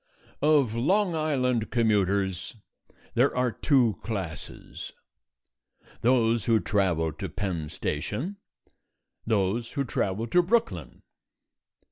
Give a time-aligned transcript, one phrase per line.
[0.41, 2.55] Of Long Island commuters
[3.13, 4.93] there are two classes:
[6.01, 8.37] those who travel to Penn Station,
[9.27, 11.03] those who travel to Brooklyn.